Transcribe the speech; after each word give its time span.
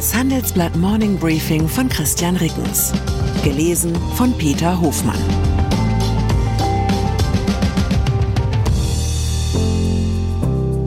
Das 0.00 0.14
Handelsblatt 0.14 0.74
Morning 0.76 1.18
Briefing 1.18 1.68
von 1.68 1.86
Christian 1.90 2.34
Rickens. 2.36 2.90
Gelesen 3.44 3.94
von 4.14 4.32
Peter 4.38 4.80
Hofmann. 4.80 5.20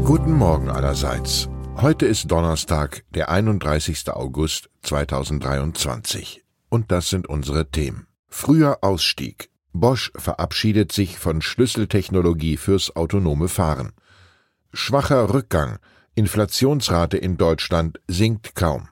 Guten 0.03 0.31
Morgen 0.31 0.67
allerseits. 0.71 1.47
Heute 1.75 2.07
ist 2.07 2.31
Donnerstag, 2.31 3.03
der 3.13 3.29
31. 3.29 4.09
August 4.09 4.71
2023. 4.81 6.43
Und 6.69 6.91
das 6.91 7.11
sind 7.11 7.29
unsere 7.29 7.69
Themen. 7.69 8.07
Früher 8.29 8.79
Ausstieg. 8.81 9.51
Bosch 9.73 10.11
verabschiedet 10.15 10.91
sich 10.91 11.19
von 11.19 11.43
Schlüsseltechnologie 11.43 12.57
fürs 12.57 12.95
autonome 12.95 13.47
Fahren. 13.47 13.91
Schwacher 14.73 15.31
Rückgang. 15.35 15.77
Inflationsrate 16.15 17.17
in 17.17 17.37
Deutschland 17.37 17.99
sinkt 18.07 18.55
kaum. 18.55 18.89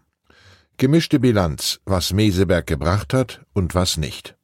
Gemischte 0.82 1.20
Bilanz, 1.20 1.80
was 1.86 2.12
Meseberg 2.12 2.66
gebracht 2.66 3.14
hat 3.14 3.46
und 3.54 3.76
was 3.76 3.98
nicht. 3.98 4.36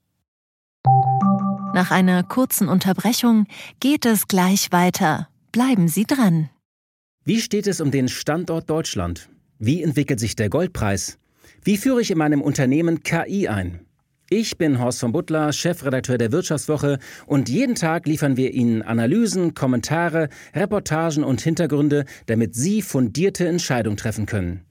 Nach 1.74 1.90
einer 1.90 2.22
kurzen 2.22 2.68
Unterbrechung 2.68 3.48
geht 3.80 4.06
es 4.06 4.28
gleich 4.28 4.72
weiter. 4.72 5.30
Bleiben 5.52 5.88
Sie 5.88 6.04
dran. 6.04 6.52
Wie 7.26 7.42
steht 7.42 7.66
es 7.66 7.82
um 7.82 7.90
den 7.90 8.08
Standort 8.08 8.70
Deutschland? 8.70 9.30
Wie 9.58 9.82
entwickelt 9.82 10.20
sich 10.20 10.36
der 10.36 10.50
Goldpreis? 10.50 11.18
Wie 11.64 11.76
führe 11.76 12.02
ich 12.02 12.12
in 12.12 12.20
meinem 12.20 12.44
Unternehmen 12.44 13.02
KI 13.02 13.48
ein? 13.48 13.80
Ich 14.30 14.60
bin 14.60 14.78
Horst 14.78 15.00
von 15.00 15.14
Butler, 15.14 15.52
Chefredakteur 15.52 16.20
der 16.20 16.32
Wirtschaftswoche 16.32 17.00
und 17.26 17.50
jeden 17.50 17.74
Tag 17.74 18.06
liefern 18.06 18.38
wir 18.38 18.54
Ihnen 18.54 18.84
Analysen, 18.84 19.56
Kommentare, 19.56 20.30
Reportagen 20.54 21.24
und 21.24 21.42
Hintergründe, 21.42 22.06
damit 22.28 22.54
Sie 22.54 22.84
fundierte 22.84 23.48
Entscheidungen 23.48 23.98
treffen 23.98 24.28
können. 24.28 24.67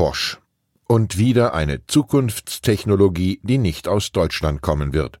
Bosch. 0.00 0.38
Und 0.88 1.18
wieder 1.18 1.52
eine 1.52 1.84
Zukunftstechnologie, 1.86 3.38
die 3.42 3.58
nicht 3.58 3.86
aus 3.86 4.12
Deutschland 4.12 4.62
kommen 4.62 4.94
wird. 4.94 5.20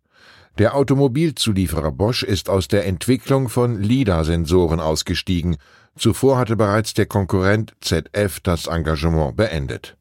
Der 0.56 0.74
Automobilzulieferer 0.74 1.92
Bosch 1.92 2.22
ist 2.22 2.48
aus 2.48 2.66
der 2.66 2.86
Entwicklung 2.86 3.50
von 3.50 3.78
LIDAR-Sensoren 3.78 4.80
ausgestiegen. 4.80 5.58
Zuvor 5.98 6.38
hatte 6.38 6.56
bereits 6.56 6.94
der 6.94 7.04
Konkurrent 7.04 7.74
ZF 7.82 8.40
das 8.40 8.68
Engagement 8.68 9.36
beendet. 9.36 9.98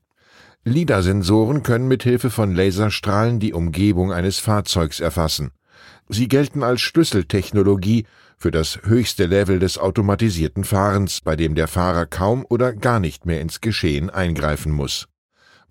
LIDAR-Sensoren 0.64 1.62
können 1.62 1.90
mit 1.90 2.04
Hilfe 2.04 2.30
von 2.30 2.56
Laserstrahlen 2.56 3.42
die 3.42 3.52
Umgebung 3.52 4.14
eines 4.14 4.40
Fahrzeugs 4.40 5.02
erfassen. 5.02 5.52
Sie 6.08 6.30
gelten 6.30 6.64
als 6.64 6.80
Schlüsseltechnologie 6.80 8.06
für 8.40 8.52
das 8.52 8.80
höchste 8.84 9.26
Level 9.26 9.60
des 9.60 9.78
automatisierten 9.78 10.64
Fahrens, 10.64 11.22
bei 11.22 11.36
dem 11.36 11.56
der 11.56 11.68
Fahrer 11.68 12.06
kaum 12.06 12.46
oder 12.48 12.74
gar 12.74 13.00
nicht 13.00 13.26
mehr 13.26 13.42
ins 13.42 13.60
Geschehen 13.60 14.10
eingreifen 14.10 14.72
muss. 14.72 15.08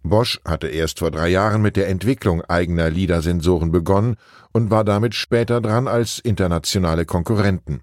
Bosch 0.03 0.41
hatte 0.45 0.69
erst 0.69 1.01
vor 1.01 1.11
drei 1.11 1.29
Jahren 1.29 1.63
mit 1.63 1.77
der 1.77 1.89
Entwicklung 1.89 2.43
eigener 2.43 2.91
LIDAR-Sensoren 2.91 3.73
begonnen 3.73 4.17
und 4.53 4.71
war 4.71 4.85
damit 4.85 5.15
später 5.15 5.61
dran 5.61 5.89
als 5.89 6.19
internationale 6.19 7.05
Konkurrenten. 7.05 7.81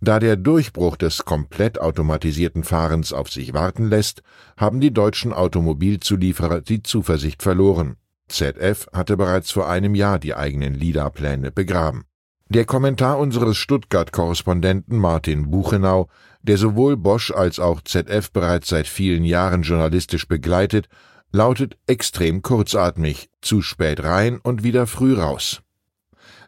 Da 0.00 0.18
der 0.18 0.36
Durchbruch 0.36 0.96
des 0.96 1.24
komplett 1.24 1.80
automatisierten 1.80 2.64
Fahrens 2.64 3.12
auf 3.12 3.30
sich 3.30 3.54
warten 3.54 3.88
lässt, 3.88 4.22
haben 4.56 4.80
die 4.80 4.92
deutschen 4.92 5.32
Automobilzulieferer 5.32 6.60
die 6.60 6.82
Zuversicht 6.82 7.42
verloren. 7.42 7.96
ZF 8.28 8.88
hatte 8.92 9.16
bereits 9.16 9.50
vor 9.50 9.68
einem 9.68 9.94
Jahr 9.94 10.18
die 10.18 10.34
eigenen 10.34 10.74
LIDAR-Pläne 10.74 11.52
begraben. 11.52 12.04
Der 12.48 12.66
Kommentar 12.66 13.18
unseres 13.18 13.56
Stuttgart-Korrespondenten 13.56 14.98
Martin 14.98 15.50
Buchenau, 15.50 16.08
der 16.42 16.58
sowohl 16.58 16.96
Bosch 16.96 17.30
als 17.30 17.58
auch 17.58 17.80
ZF 17.80 18.30
bereits 18.32 18.68
seit 18.68 18.86
vielen 18.86 19.24
Jahren 19.24 19.62
journalistisch 19.62 20.28
begleitet, 20.28 20.88
lautet 21.32 21.78
extrem 21.86 22.42
kurzatmig, 22.42 23.30
zu 23.40 23.62
spät 23.62 24.04
rein 24.04 24.38
und 24.42 24.62
wieder 24.62 24.86
früh 24.86 25.14
raus. 25.14 25.62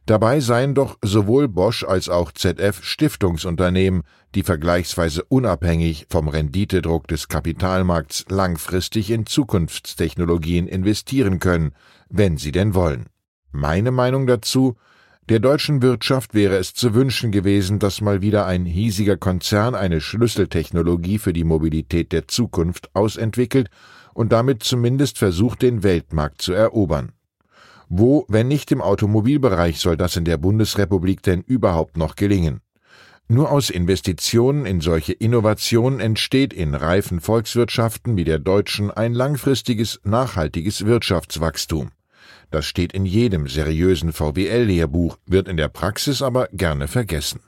Dabei 0.04 0.38
seien 0.38 0.74
doch 0.74 0.98
sowohl 1.02 1.48
Bosch 1.48 1.82
als 1.82 2.08
auch 2.10 2.30
ZF 2.30 2.84
Stiftungsunternehmen, 2.84 4.02
die 4.34 4.44
vergleichsweise 4.44 5.24
unabhängig 5.24 6.06
vom 6.10 6.28
Renditedruck 6.28 7.08
des 7.08 7.26
Kapitalmarkts 7.26 8.26
langfristig 8.28 9.10
in 9.10 9.24
Zukunftstechnologien 9.26 10.68
investieren 10.68 11.40
können, 11.40 11.72
wenn 12.08 12.36
sie 12.36 12.52
denn 12.52 12.74
wollen. 12.74 13.06
Meine 13.50 13.90
Meinung 13.90 14.26
dazu 14.26 14.76
der 15.28 15.40
deutschen 15.40 15.82
Wirtschaft 15.82 16.34
wäre 16.34 16.56
es 16.56 16.72
zu 16.72 16.94
wünschen 16.94 17.32
gewesen, 17.32 17.80
dass 17.80 18.00
mal 18.00 18.22
wieder 18.22 18.46
ein 18.46 18.64
hiesiger 18.64 19.16
Konzern 19.16 19.74
eine 19.74 20.00
Schlüsseltechnologie 20.00 21.18
für 21.18 21.32
die 21.32 21.42
Mobilität 21.42 22.12
der 22.12 22.28
Zukunft 22.28 22.90
ausentwickelt 22.94 23.68
und 24.14 24.32
damit 24.32 24.62
zumindest 24.62 25.18
versucht, 25.18 25.62
den 25.62 25.82
Weltmarkt 25.82 26.42
zu 26.42 26.52
erobern. 26.52 27.10
Wo, 27.88 28.24
wenn 28.28 28.48
nicht 28.48 28.70
im 28.70 28.80
Automobilbereich, 28.80 29.78
soll 29.78 29.96
das 29.96 30.16
in 30.16 30.24
der 30.24 30.36
Bundesrepublik 30.36 31.22
denn 31.22 31.42
überhaupt 31.42 31.96
noch 31.96 32.14
gelingen? 32.14 32.60
Nur 33.28 33.50
aus 33.50 33.70
Investitionen 33.70 34.66
in 34.66 34.80
solche 34.80 35.12
Innovationen 35.12 35.98
entsteht 35.98 36.52
in 36.52 36.76
reifen 36.76 37.20
Volkswirtschaften 37.20 38.16
wie 38.16 38.22
der 38.22 38.38
deutschen 38.38 38.92
ein 38.92 39.14
langfristiges, 39.14 40.00
nachhaltiges 40.04 40.86
Wirtschaftswachstum. 40.86 41.90
Das 42.50 42.64
steht 42.64 42.92
in 42.92 43.06
jedem 43.06 43.48
seriösen 43.48 44.12
VWL-Lehrbuch, 44.12 45.16
wird 45.26 45.48
in 45.48 45.56
der 45.56 45.68
Praxis 45.68 46.22
aber 46.22 46.48
gerne 46.52 46.88
vergessen. 46.88 47.40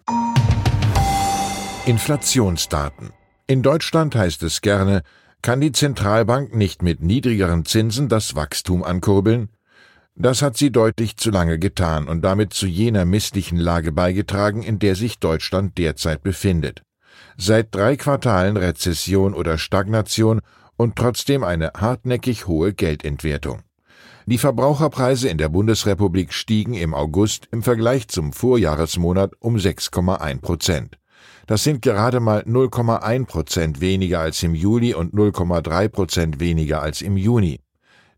Inflationsdaten. 1.87 3.11
In 3.47 3.63
Deutschland 3.63 4.15
heißt 4.15 4.43
es 4.43 4.61
gerne, 4.61 5.03
kann 5.41 5.61
die 5.61 5.73
Zentralbank 5.73 6.55
nicht 6.55 6.83
mit 6.83 7.01
niedrigeren 7.01 7.65
Zinsen 7.65 8.09
das 8.09 8.35
Wachstum 8.35 8.83
ankurbeln? 8.83 9.49
Das 10.15 10.43
hat 10.43 10.57
sie 10.57 10.73
deutlich 10.73 11.17
zu 11.17 11.31
lange 11.31 11.61
getan 11.61 12.09
und 12.09 12.23
damit 12.23 12.53
zu 12.53 12.67
jener 12.67 13.05
misslichen 13.05 13.57
Lage 13.57 13.93
beigetragen, 13.93 14.65
in 14.65 14.81
der 14.81 14.97
sich 14.97 15.21
Deutschland 15.21 15.79
derzeit 15.79 16.25
befindet. 16.25 16.83
Seit 17.37 17.73
drei 17.73 17.97
Quartalen 17.97 18.57
Rezession 18.57 19.33
oder 19.33 19.59
Stagnation 19.59 20.41
und 20.77 20.97
trotzdem 20.97 21.45
eine 21.45 21.71
hartnäckig 21.77 22.49
hohe 22.49 22.75
Geldentwertung. 22.75 23.63
Die 24.29 24.37
Verbraucherpreise 24.37 25.31
in 25.31 25.39
der 25.39 25.49
Bundesrepublik 25.49 26.35
stiegen 26.35 26.75
im 26.75 26.93
August 26.93 27.49
im 27.51 27.63
Vergleich 27.63 28.09
zum 28.09 28.35
Vorjahresmonat 28.35 29.33
um 29.41 29.57
6,1 29.57 30.43
Prozent. 30.43 30.99
Das 31.47 31.65
sind 31.65 31.81
gerade 31.81 32.21
mal 32.21 32.43
0,1 32.43 33.25
Prozent 33.25 33.81
weniger 33.81 34.21
als 34.21 34.43
im 34.43 34.55
Juli 34.55 34.93
und 34.93 35.15
0,3 35.15 35.89
Prozent 35.89 36.41
weniger 36.41 36.83
als 36.83 37.01
im 37.01 37.17
Juni. 37.17 37.61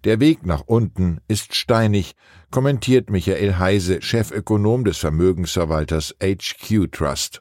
Der 0.03 0.19
Weg 0.19 0.45
nach 0.45 0.65
unten 0.67 1.21
ist 1.29 1.55
steinig, 1.55 2.17
kommentiert 2.51 3.09
Michael 3.09 3.61
Heise, 3.61 4.03
Chefökonom 4.03 4.83
des 4.85 4.99
Vermögensverwalters 4.99 6.17
HQ 6.21 6.91
Trust. 6.91 7.41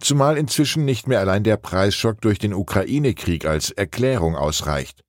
Zumal 0.00 0.38
inzwischen 0.38 0.84
nicht 0.84 1.06
mehr 1.06 1.20
allein 1.20 1.44
der 1.44 1.56
Preisschock 1.56 2.20
durch 2.20 2.40
den 2.40 2.52
Ukraine-Krieg 2.52 3.46
als 3.46 3.70
Erklärung 3.70 4.34
ausreicht. 4.34 5.05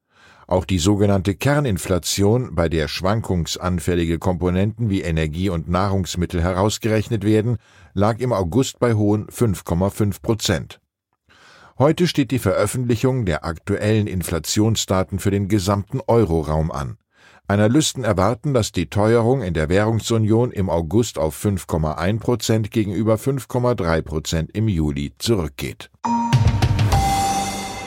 Auch 0.49 0.63
die 0.63 0.79
sogenannte 0.79 1.35
Kerninflation, 1.35 2.55
bei 2.55 2.69
der 2.69 2.87
schwankungsanfällige 2.87 4.17
Komponenten 4.17 4.89
wie 4.89 5.01
Energie 5.01 5.49
und 5.49 5.67
Nahrungsmittel 5.69 6.41
herausgerechnet 6.41 7.25
werden, 7.25 7.57
lag 7.93 8.19
im 8.19 8.31
August 8.31 8.79
bei 8.79 8.93
hohen 8.93 9.27
5,5 9.27 10.21
Prozent. 10.21 10.79
Heute 11.77 12.07
steht 12.07 12.31
die 12.31 12.39
Veröffentlichung 12.39 13.25
der 13.25 13.43
aktuellen 13.43 14.07
Inflationsdaten 14.07 15.19
für 15.19 15.31
den 15.31 15.49
gesamten 15.49 15.99
Euroraum 16.07 16.71
an. 16.71 16.97
Analysten 17.49 18.05
erwarten, 18.05 18.53
dass 18.53 18.71
die 18.71 18.89
Teuerung 18.89 19.41
in 19.41 19.53
der 19.53 19.67
Währungsunion 19.67 20.51
im 20.51 20.69
August 20.69 21.17
auf 21.17 21.37
5,1 21.43 22.19
Prozent 22.19 22.71
gegenüber 22.71 23.15
5,3 23.15 24.01
Prozent 24.01 24.51
im 24.55 24.69
Juli 24.69 25.11
zurückgeht. 25.17 25.91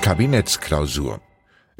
Kabinettsklausur. 0.03 1.21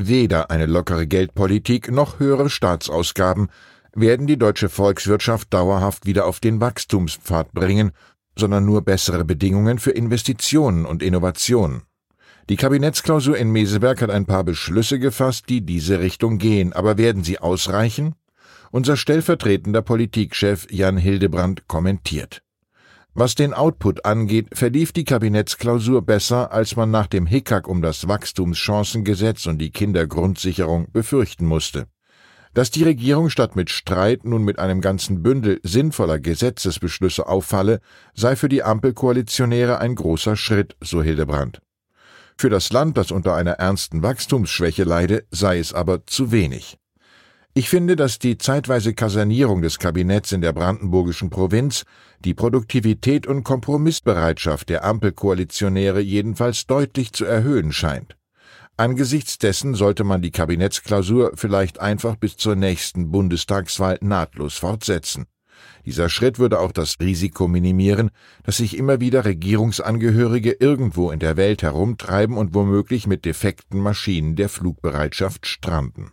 Weder 0.09 0.51
eine 0.51 0.65
lockere 0.65 1.07
Geldpolitik 1.07 1.91
noch 1.91 2.21
höhere 2.21 2.49
Staatsausgaben 2.49 3.51
werden 3.95 4.27
die 4.27 4.39
deutsche 4.39 4.71
Volkswirtschaft 4.71 5.53
dauerhaft 5.53 6.07
wieder 6.07 6.25
auf 6.25 6.41
den 6.41 6.59
Wachstumspfad 6.59 7.53
bringen, 7.53 7.91
sondern 8.39 8.65
nur 8.65 8.81
bessere 8.81 9.27
Bedingungen 9.27 9.79
für 9.79 9.91
Investitionen 9.91 10.87
und 10.87 11.03
Innovationen. 11.03 11.83
Die 12.49 12.57
Kabinettsklausur 12.57 13.37
in 13.37 13.51
Meseberg 13.53 14.01
hat 14.01 14.09
ein 14.09 14.25
paar 14.25 14.43
Beschlüsse 14.43 14.99
gefasst, 14.99 15.51
die 15.51 15.61
diese 15.61 16.01
Richtung 16.01 16.39
gehen, 16.39 16.73
aber 16.73 16.97
werden 16.97 17.23
sie 17.23 17.39
ausreichen? 17.39 18.15
Unser 18.71 18.97
stellvertretender 18.97 19.83
Politikchef 19.83 20.67
Jan 20.71 20.97
Hildebrand 20.97 21.69
kommentiert. 21.69 22.43
Was 23.15 23.35
den 23.35 23.55
Output 23.55 24.05
angeht, 24.05 24.49
verlief 24.53 24.93
die 24.93 25.05
Kabinettsklausur 25.05 26.03
besser, 26.03 26.53
als 26.53 26.77
man 26.77 26.93
nach 26.93 27.09
dem 27.09 27.27
Hickhack 27.27 27.67
um 27.67 27.83
das 27.83 28.07
Wachstumschancengesetz 28.07 29.47
und 29.47 29.59
die 29.59 29.71
Kindergrundsicherung 29.71 30.93
befürchten 30.93 31.45
musste. 31.45 31.87
Dass 32.55 32.71
die 32.71 32.85
Regierung 32.85 33.29
statt 33.29 33.57
mit 33.57 33.71
Streit 33.71 34.25
nun 34.25 34.45
mit 34.45 34.59
einem 34.61 34.81
ganzen 34.81 35.23
Bündel 35.23 35.61
sinnvoller 35.65 36.21
Gesetzesbeschlüsse 36.21 37.27
auffalle, 37.27 37.81
sei 38.15 38.37
für 38.37 38.49
die 38.49 38.63
Ampelkoalitionäre 38.63 39.79
ein 39.79 39.97
großer 39.97 40.37
Schritt, 40.37 40.77
so 40.81 41.03
Hildebrand. 41.03 41.61
Für 42.37 42.49
das 42.49 42.73
Land, 42.73 42.97
das 42.97 43.11
unter 43.11 43.35
einer 43.35 43.53
ernsten 43.53 44.03
Wachstumsschwäche 44.03 44.85
leide, 44.85 45.27
sei 45.31 45.59
es 45.59 45.75
aber 45.75 46.07
zu 46.07 46.33
wenig. 46.33 46.80
Ich 47.53 47.69
finde, 47.69 47.97
dass 47.97 48.21
die 48.21 48.39
zeitweise 48.39 48.95
Kasernierung 48.95 49.61
des 49.61 49.81
Kabinetts 49.81 50.31
in 50.31 50.41
der 50.41 50.53
brandenburgischen 50.53 51.31
Provinz 51.31 51.85
die 52.25 52.33
Produktivität 52.33 53.27
und 53.27 53.43
Kompromissbereitschaft 53.43 54.69
der 54.69 54.85
Ampelkoalitionäre 54.85 56.01
jedenfalls 56.01 56.67
deutlich 56.67 57.13
zu 57.13 57.25
erhöhen 57.25 57.73
scheint. 57.73 58.17
Angesichts 58.77 59.37
dessen 59.39 59.75
sollte 59.75 60.05
man 60.05 60.23
die 60.23 60.31
Kabinettsklausur 60.31 61.33
vielleicht 61.35 61.81
einfach 61.81 62.15
bis 62.17 62.37
zur 62.37 62.55
nächsten 62.55 63.11
Bundestagswahl 63.11 63.99
nahtlos 64.01 64.57
fortsetzen. 64.57 65.27
Dieser 65.85 66.09
Schritt 66.09 66.39
würde 66.39 66.61
auch 66.61 66.73
das 66.73 66.95
Risiko 67.01 67.49
minimieren, 67.49 68.11
dass 68.45 68.59
sich 68.59 68.77
immer 68.77 69.01
wieder 69.01 69.25
Regierungsangehörige 69.25 70.53
irgendwo 70.53 71.11
in 71.11 71.19
der 71.19 71.37
Welt 71.37 71.63
herumtreiben 71.63 72.37
und 72.37 72.55
womöglich 72.55 73.07
mit 73.07 73.25
defekten 73.25 73.81
Maschinen 73.81 74.37
der 74.37 74.49
Flugbereitschaft 74.49 75.47
stranden. 75.47 76.11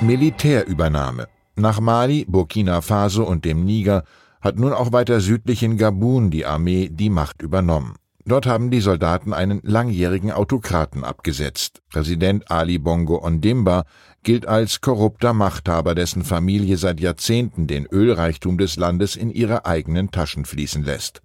Militärübernahme. 0.00 1.26
Nach 1.56 1.80
Mali, 1.80 2.24
Burkina 2.28 2.82
Faso 2.82 3.24
und 3.24 3.44
dem 3.44 3.64
Niger 3.64 4.04
hat 4.40 4.56
nun 4.56 4.72
auch 4.72 4.92
weiter 4.92 5.20
südlich 5.20 5.64
in 5.64 5.76
Gabun 5.76 6.30
die 6.30 6.46
Armee 6.46 6.88
die 6.88 7.10
Macht 7.10 7.42
übernommen. 7.42 7.96
Dort 8.24 8.46
haben 8.46 8.70
die 8.70 8.80
Soldaten 8.80 9.32
einen 9.32 9.60
langjährigen 9.64 10.30
Autokraten 10.30 11.02
abgesetzt. 11.02 11.82
Präsident 11.90 12.50
Ali 12.50 12.78
Bongo 12.78 13.24
Ondimba 13.24 13.86
gilt 14.22 14.46
als 14.46 14.80
korrupter 14.80 15.32
Machthaber, 15.32 15.96
dessen 15.96 16.22
Familie 16.22 16.76
seit 16.76 17.00
Jahrzehnten 17.00 17.66
den 17.66 17.86
Ölreichtum 17.86 18.56
des 18.56 18.76
Landes 18.76 19.16
in 19.16 19.30
ihre 19.30 19.66
eigenen 19.66 20.12
Taschen 20.12 20.44
fließen 20.44 20.84
lässt. 20.84 21.22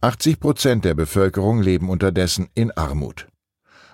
80 0.00 0.38
Prozent 0.38 0.84
der 0.84 0.94
Bevölkerung 0.94 1.60
leben 1.60 1.88
unterdessen 1.88 2.48
in 2.54 2.70
Armut. 2.70 3.26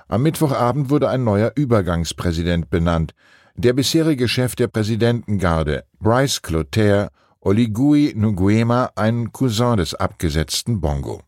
Am 0.08 0.22
Mittwochabend 0.22 0.90
wurde 0.90 1.08
ein 1.08 1.24
neuer 1.24 1.52
Übergangspräsident 1.54 2.70
benannt. 2.70 3.14
Der 3.58 3.72
bisherige 3.72 4.28
Chef 4.28 4.54
der 4.54 4.68
Präsidentengarde, 4.68 5.84
Bryce 5.98 6.42
Clotaire 6.42 7.08
Oligui 7.40 8.12
Nguema, 8.14 8.90
ein 8.96 9.32
Cousin 9.32 9.78
des 9.78 9.94
abgesetzten 9.94 10.82
Bongo. 10.82 11.22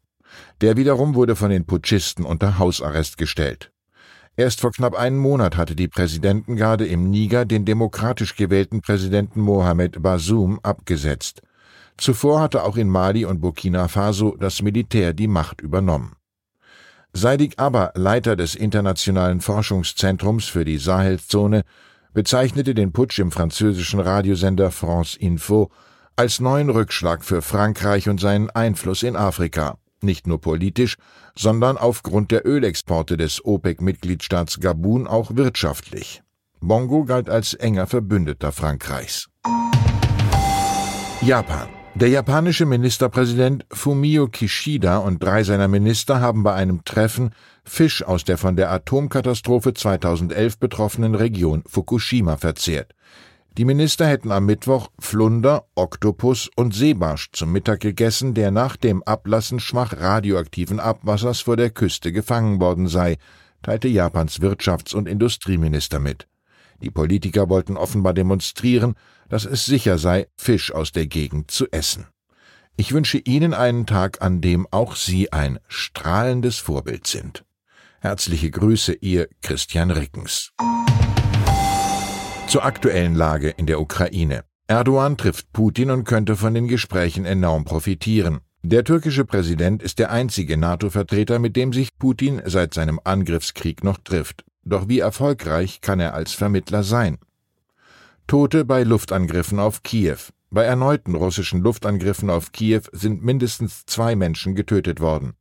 Der 0.60 0.76
wiederum 0.76 1.14
wurde 1.14 1.36
von 1.36 1.48
den 1.48 1.64
Putschisten 1.64 2.26
unter 2.26 2.58
Hausarrest 2.58 3.16
gestellt. 3.16 3.72
Erst 4.36 4.60
vor 4.60 4.72
knapp 4.72 4.94
einem 4.94 5.16
Monat 5.16 5.56
hatte 5.56 5.74
die 5.74 5.88
Präsidentengarde 5.88 6.86
im 6.86 7.08
Niger 7.08 7.46
den 7.46 7.64
demokratisch 7.64 8.36
gewählten 8.36 8.82
Präsidenten 8.82 9.40
Mohamed 9.40 10.02
Bazoum 10.02 10.60
abgesetzt. 10.62 11.40
Zuvor 11.96 12.42
hatte 12.42 12.62
auch 12.62 12.76
in 12.76 12.90
Mali 12.90 13.24
und 13.24 13.40
Burkina 13.40 13.88
Faso 13.88 14.36
das 14.38 14.60
Militär 14.60 15.14
die 15.14 15.28
Macht 15.28 15.62
übernommen. 15.62 16.14
Seidig 17.14 17.58
Aber, 17.58 17.92
Leiter 17.94 18.36
des 18.36 18.54
Internationalen 18.54 19.40
Forschungszentrums 19.40 20.44
für 20.44 20.66
die 20.66 20.76
Sahelzone, 20.76 21.64
bezeichnete 22.18 22.74
den 22.74 22.90
Putsch 22.90 23.20
im 23.20 23.30
französischen 23.30 24.00
Radiosender 24.00 24.72
France 24.72 25.16
Info 25.16 25.70
als 26.16 26.40
neuen 26.40 26.68
Rückschlag 26.68 27.24
für 27.24 27.42
Frankreich 27.42 28.08
und 28.08 28.18
seinen 28.18 28.50
Einfluss 28.50 29.04
in 29.04 29.14
Afrika 29.14 29.78
nicht 30.00 30.26
nur 30.26 30.40
politisch, 30.40 30.96
sondern 31.36 31.76
aufgrund 31.76 32.32
der 32.32 32.44
Ölexporte 32.44 33.16
des 33.16 33.44
OPEC-Mitgliedstaats 33.44 34.58
Gabun 34.58 35.06
auch 35.06 35.36
wirtschaftlich. 35.36 36.24
Bongo 36.60 37.04
galt 37.04 37.30
als 37.30 37.54
enger 37.54 37.86
Verbündeter 37.86 38.50
Frankreichs. 38.50 39.28
Japan. 41.20 41.68
Der 41.94 42.08
japanische 42.08 42.66
Ministerpräsident 42.66 43.64
Fumio 43.72 44.26
Kishida 44.26 44.98
und 44.98 45.22
drei 45.22 45.44
seiner 45.44 45.68
Minister 45.68 46.20
haben 46.20 46.42
bei 46.42 46.54
einem 46.54 46.84
Treffen 46.84 47.30
Fisch 47.68 48.02
aus 48.02 48.24
der 48.24 48.38
von 48.38 48.56
der 48.56 48.70
Atomkatastrophe 48.72 49.74
2011 49.74 50.58
betroffenen 50.58 51.14
Region 51.14 51.62
Fukushima 51.66 52.36
verzehrt. 52.36 52.94
Die 53.58 53.64
Minister 53.64 54.06
hätten 54.06 54.30
am 54.32 54.46
Mittwoch 54.46 54.88
Flunder, 54.98 55.64
Oktopus 55.74 56.48
und 56.56 56.74
Seebarsch 56.74 57.30
zum 57.32 57.52
Mittag 57.52 57.80
gegessen, 57.80 58.34
der 58.34 58.50
nach 58.50 58.76
dem 58.76 59.02
Ablassen 59.02 59.60
schwach 59.60 59.94
radioaktiven 59.94 60.80
Abwassers 60.80 61.40
vor 61.40 61.56
der 61.56 61.70
Küste 61.70 62.12
gefangen 62.12 62.60
worden 62.60 62.88
sei, 62.88 63.16
teilte 63.62 63.88
Japans 63.88 64.40
Wirtschafts- 64.40 64.94
und 64.94 65.08
Industrieminister 65.08 65.98
mit. 65.98 66.28
Die 66.80 66.90
Politiker 66.90 67.48
wollten 67.48 67.76
offenbar 67.76 68.14
demonstrieren, 68.14 68.94
dass 69.28 69.44
es 69.44 69.66
sicher 69.66 69.98
sei, 69.98 70.28
Fisch 70.36 70.72
aus 70.72 70.92
der 70.92 71.06
Gegend 71.06 71.50
zu 71.50 71.66
essen. 71.70 72.06
Ich 72.76 72.92
wünsche 72.92 73.18
Ihnen 73.18 73.54
einen 73.54 73.86
Tag, 73.86 74.22
an 74.22 74.40
dem 74.40 74.68
auch 74.70 74.94
Sie 74.94 75.32
ein 75.32 75.58
strahlendes 75.66 76.58
Vorbild 76.58 77.08
sind. 77.08 77.44
Herzliche 78.00 78.52
Grüße, 78.52 78.92
Ihr 79.00 79.28
Christian 79.42 79.90
Rickens. 79.90 80.52
Zur 82.46 82.64
aktuellen 82.64 83.16
Lage 83.16 83.48
in 83.48 83.66
der 83.66 83.80
Ukraine. 83.80 84.44
Erdogan 84.68 85.16
trifft 85.16 85.52
Putin 85.52 85.90
und 85.90 86.04
könnte 86.04 86.36
von 86.36 86.54
den 86.54 86.68
Gesprächen 86.68 87.24
enorm 87.24 87.64
profitieren. 87.64 88.38
Der 88.62 88.84
türkische 88.84 89.24
Präsident 89.24 89.82
ist 89.82 89.98
der 89.98 90.12
einzige 90.12 90.56
NATO-Vertreter, 90.56 91.40
mit 91.40 91.56
dem 91.56 91.72
sich 91.72 91.98
Putin 91.98 92.40
seit 92.44 92.72
seinem 92.72 93.00
Angriffskrieg 93.02 93.82
noch 93.82 93.98
trifft. 93.98 94.44
Doch 94.62 94.88
wie 94.88 95.00
erfolgreich 95.00 95.80
kann 95.80 95.98
er 95.98 96.14
als 96.14 96.34
Vermittler 96.34 96.84
sein? 96.84 97.18
Tote 98.28 98.64
bei 98.64 98.84
Luftangriffen 98.84 99.58
auf 99.58 99.82
Kiew. 99.82 100.18
Bei 100.50 100.62
erneuten 100.62 101.16
russischen 101.16 101.62
Luftangriffen 101.62 102.30
auf 102.30 102.52
Kiew 102.52 102.82
sind 102.92 103.24
mindestens 103.24 103.86
zwei 103.86 104.14
Menschen 104.14 104.54
getötet 104.54 105.00
worden. 105.00 105.34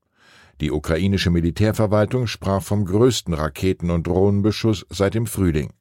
Die 0.59 0.71
ukrainische 0.71 1.30
Militärverwaltung 1.30 2.26
sprach 2.28 2.64
vom 2.64 2.85
größten 2.85 3.33
Raketen- 3.33 3.92
und 3.92 4.07
Drohnenbeschuss 4.07 4.85
seit 4.90 5.14
dem 5.14 5.28
Frühling. 5.28 5.73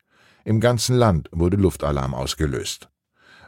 Im 0.45 0.61
ganzen 0.61 0.97
Land 0.97 1.29
wurde 1.33 1.57
Luftalarm 1.57 2.15
ausgelöst. 2.15 2.89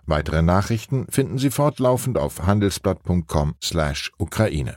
Weitere 0.07 0.43
Nachrichten 0.43 1.07
finden 1.11 1.39
Sie 1.39 1.51
fortlaufend 1.51 2.17
auf 2.17 2.47
handelsblatt.com/Ukraine. 2.47 4.77